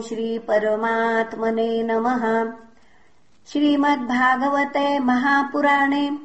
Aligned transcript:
श्रीपरमात्मने 0.00 1.82
नमः। 1.82 2.52
श्रीमद्भागवते 3.52 4.98
महापुराणे 4.98 6.18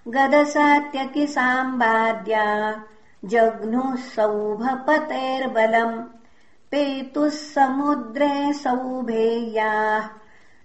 गदसात्यकिसाम्बाद्या 0.08 2.80
जघ्नुः 3.24 3.96
सौभपतेर्बलम् 3.96 6.02
पेतुः 6.70 7.28
समुद्रे 7.28 8.52
सौभेयाः 8.52 10.08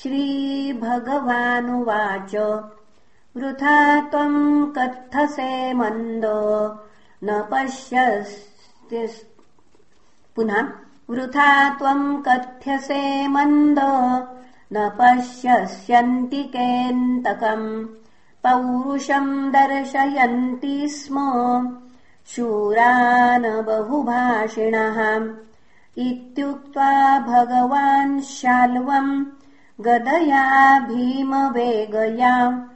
श्रीभगवानुवाच 0.02 0.74
वृथा 3.38 3.78
त्वम् 4.10 4.42
कथसे 4.78 5.52
मन्दो 5.80 6.40
न 7.24 7.28
पश्यस्ति 7.52 9.02
पुनः 10.36 10.68
वृथा 11.10 11.50
त्वम् 11.80 12.22
कथ्यसे 12.28 13.02
मन्द 13.36 13.80
न 14.74 14.90
पश्यस्यन्तिकेऽन्तकम् 14.90 17.88
पौरुषम् 18.46 19.52
दर्शयन्ति 19.52 20.88
स्म। 20.88 21.18
शूरान् 22.28 23.66
बहुभाषिणः। 23.66 25.30
इत्युक्त्वा 25.98 27.20
भगवान् 27.20 28.22
शाल्वम् 28.22 29.26
गदया 29.82 30.80
भीमवेगया। 30.80 32.68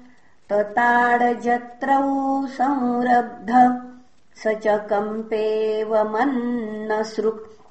तताडजत्रौ 0.50 2.48
संरब्ध। 2.48 3.82
स 4.36 4.48
च 4.48 4.64
कम्पेवमन्नसृक् 4.68 7.63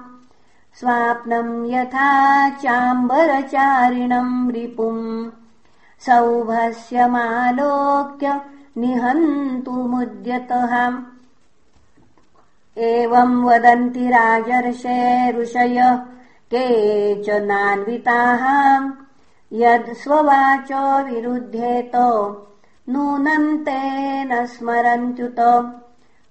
स्वाप्नम् 0.80 1.66
यथा 1.66 2.48
चाम्बरचारिणम् 2.48 4.50
रिपुम् 4.50 5.30
सौभस्यमालोक्य 6.00 8.40
निहन्तुमुद्यतः 8.76 11.02
एवम् 12.78 13.44
वदन्ति 13.44 14.08
राजर्षे 14.08 15.32
ऋषय 15.32 16.04
केचनान्विताः। 16.54 18.44
यद् 19.52 19.94
स्ववाचो 19.94 21.02
विरुध्येत 21.02 21.93
नूनम् 22.88 23.58
तेन 23.58 24.46
स्मरन्त्युत। 24.46 25.72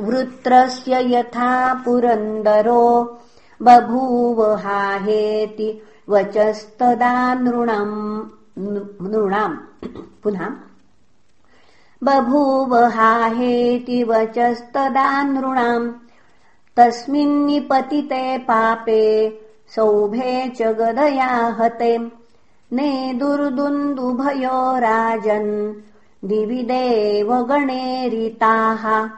वृत्रस्य 0.00 1.16
यथा 1.16 1.74
पुरन्दरो 1.74 3.18
बभूवहाहेति 3.62 5.82
वचस्तदा 6.08 7.34
नृणम् 7.34 9.02
नृणाम्। 9.02 9.56
पुनः 10.22 10.50
बभूवहाहेति 12.04 14.04
वचस्तदा 14.04 15.22
नृणाम्। 15.22 15.92
तस्मिन्निपतिते 16.76 18.38
पापे 18.38 19.40
सौभे 19.74 20.48
च 20.48 20.62
गदया 20.62 21.46
हते। 21.46 22.10
नेदुर्दुन्दुभयो 22.72 24.78
राजन् 24.78 25.74
दिवि 26.28 26.62
देवगणेरिताः 26.62 29.08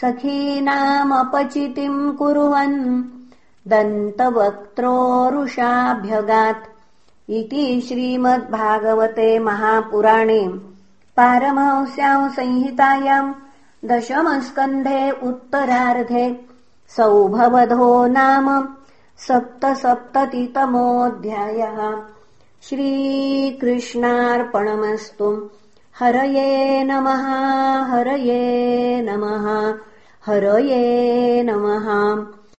सखीनामपचितिम् 0.00 2.16
कुर्वन् 2.16 3.19
दन्तवक्त्रोरुषाभ्यगात् 3.68 6.68
इति 7.30 7.84
श्रीमद्भागवते 7.88 9.38
महापुराणे 9.38 10.48
पारमहंस्याम् 11.16 12.30
संहितायाम् 12.30 13.34
दशमस्कन्धे 13.84 15.10
उत्तरार्धे 15.10 16.46
सौभवधो 16.96 18.06
नाम 18.06 18.74
सप्तसप्ततितमोऽध्यायः। 19.18 22.02
श्रीकृष्णार्पणमस्तु। 22.62 25.50
हरये 25.98 26.84
नमः 26.84 27.84
हरये 27.84 29.02
नमः 29.02 29.74
हरये 30.26 31.42
नमः 31.42 32.26